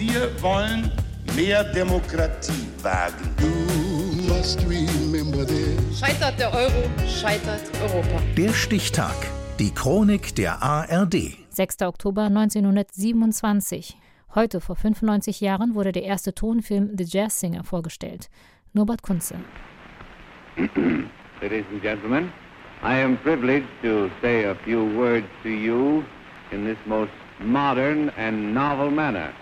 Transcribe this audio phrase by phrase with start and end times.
[0.00, 0.90] Wir wollen
[1.36, 3.34] mehr Demokratie wagen.
[5.94, 8.22] Scheitert der Euro, scheitert Europa.
[8.34, 9.14] Der Stichtag.
[9.58, 11.36] Die Chronik der ARD.
[11.50, 11.82] 6.
[11.82, 13.98] Oktober 1927.
[14.34, 18.30] Heute vor 95 Jahren wurde der erste Tonfilm The Jazz Singer vorgestellt.
[18.72, 19.34] Norbert Kunze.
[21.42, 22.32] Ladies and gentlemen,
[22.82, 26.02] I am privileged to say a few words to you
[26.52, 29.34] in this most modern and novel manner.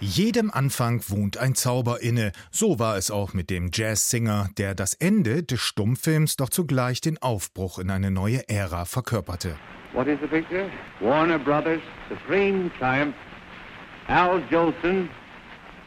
[0.00, 2.30] Jedem Anfang wohnt ein Zauber inne.
[2.52, 7.18] So war es auch mit dem Jazzsinger, der das Ende des Stummfilms doch zugleich den
[7.18, 9.56] Aufbruch in eine neue Ära verkörperte.
[9.94, 10.70] What is the picture?
[11.00, 13.14] Warner Brothers' supreme triumph.
[14.06, 15.08] Al Jolson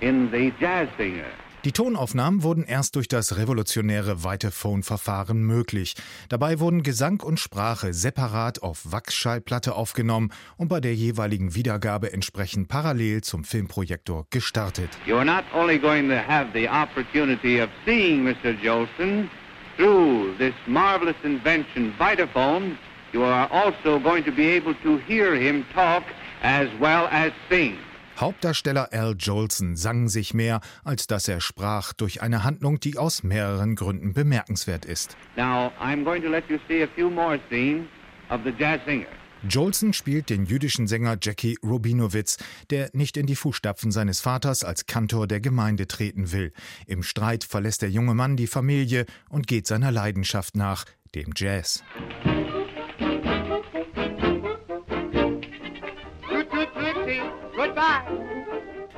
[0.00, 1.26] in The Jazz Singer.
[1.64, 5.94] Die Tonaufnahmen wurden erst durch das revolutionäre Vitaphone-Verfahren möglich.
[6.28, 12.68] Dabei wurden Gesang und Sprache separat auf Wachsschallplatte aufgenommen und bei der jeweiligen Wiedergabe entsprechend
[12.68, 14.90] parallel zum Filmprojektor gestartet.
[15.04, 18.54] You are not only going to have the opportunity of seeing Mr.
[18.62, 19.28] Jolson
[19.76, 22.76] through this marvelous invention, Vitaphone,
[23.12, 26.04] you are also going to be able to hear him talk
[26.40, 27.78] as well as sing.
[28.18, 33.22] Hauptdarsteller Al Jolson sang sich mehr, als dass er sprach, durch eine Handlung, die aus
[33.22, 35.16] mehreren Gründen bemerkenswert ist.
[35.36, 37.86] Now, I'm going to let you see a few more scenes
[38.30, 39.06] of the jazz singer.
[39.48, 42.38] Jolson spielt den jüdischen Sänger Jackie Rubinowitz,
[42.70, 46.52] der nicht in die Fußstapfen seines Vaters als Kantor der Gemeinde treten will.
[46.88, 51.84] Im Streit verlässt der junge Mann die Familie und geht seiner Leidenschaft nach, dem Jazz.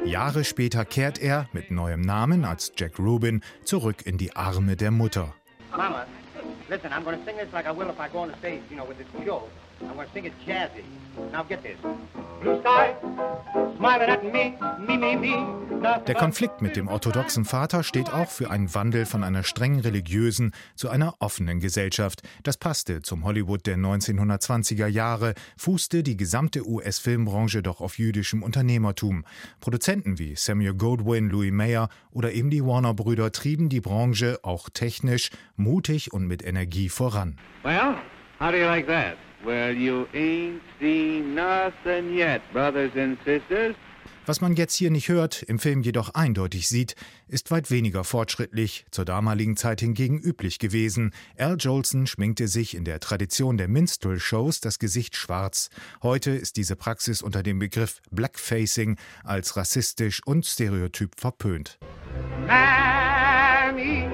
[0.05, 4.91] Jahre später kehrt er mit neuem Namen als Jack Rubin zurück in die Arme der
[4.91, 5.34] Mutter.
[5.70, 6.07] Mama,
[6.69, 8.77] listen, I'm to sing this like I will if I go on the stage, you
[8.77, 9.42] know, with this show.
[9.83, 10.84] I'm to sing it jazzy.
[11.33, 11.77] Now get this.
[12.41, 12.95] Blue sky,
[13.77, 15.70] smiling at me, me, me, me.
[15.83, 20.53] Der Konflikt mit dem orthodoxen Vater steht auch für einen Wandel von einer streng religiösen
[20.75, 22.20] zu einer offenen Gesellschaft.
[22.42, 29.24] Das passte zum Hollywood der 1920er Jahre, fußte die gesamte US-Filmbranche doch auf jüdischem Unternehmertum.
[29.61, 35.30] Produzenten wie Samuel Goldwyn, Louis Mayer oder eben die Warner-Brüder trieben die Branche auch technisch,
[35.57, 37.39] mutig und mit Energie voran.
[37.62, 37.97] Well,
[38.39, 39.17] how do you like that?
[39.42, 43.74] Well, you ain't seen nothing yet, brothers and sisters.
[44.30, 46.95] Was man jetzt hier nicht hört, im Film jedoch eindeutig sieht,
[47.27, 51.13] ist weit weniger fortschrittlich, zur damaligen Zeit hingegen üblich gewesen.
[51.36, 55.68] Al Jolson schminkte sich in der Tradition der Minstrel-Shows das Gesicht schwarz.
[56.01, 61.80] Heute ist diese Praxis unter dem Begriff Blackfacing als rassistisch und stereotyp verpönt.
[62.47, 64.08] Mammy,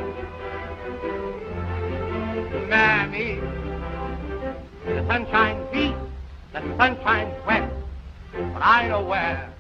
[2.71, 3.39] Mammy,
[4.87, 5.99] the sunshine east,
[6.55, 7.66] the sunshine west,
[8.57, 9.53] but I know where.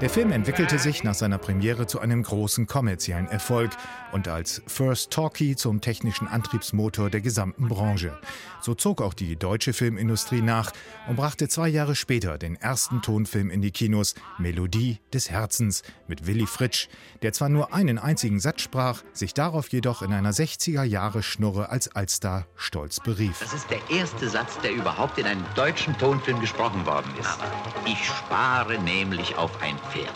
[0.00, 3.72] Der Film entwickelte sich nach seiner Premiere zu einem großen kommerziellen Erfolg
[4.12, 8.16] und als First Talkie zum technischen Antriebsmotor der gesamten Branche.
[8.60, 10.70] So zog auch die deutsche Filmindustrie nach
[11.08, 16.26] und brachte zwei Jahre später den ersten Tonfilm in die Kinos, Melodie des Herzens, mit
[16.26, 16.88] Willy Fritsch,
[17.22, 22.46] der zwar nur einen einzigen Satz sprach, sich darauf jedoch in einer 60er-Jahre-Schnurre als Allstar
[22.54, 23.40] stolz berief.
[23.40, 27.38] Das ist der erste Satz, der überhaupt in einem deutschen Tonfilm gesprochen worden ist.
[27.84, 30.14] Ich spare nämlich auf ein Pferd.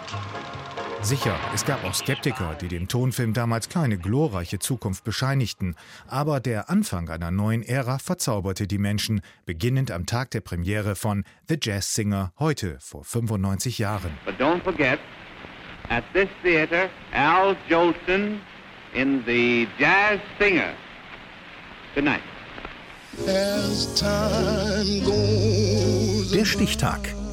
[1.03, 5.75] Sicher, es gab auch Skeptiker, die dem Tonfilm damals keine glorreiche Zukunft bescheinigten,
[6.07, 11.25] aber der Anfang einer neuen Ära verzauberte die Menschen, beginnend am Tag der Premiere von
[11.49, 14.13] The Jazz Singer heute vor 95 Jahren.
[14.25, 15.01] But don't forget,
[15.89, 18.41] at this theater, Al Jolson
[18.95, 20.73] in The Jazz Singer.
[21.97, 22.23] Good night.
[26.33, 27.22] Der Stichtag.